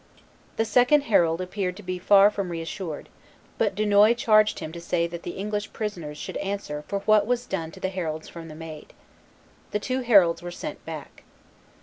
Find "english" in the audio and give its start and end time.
5.37-5.73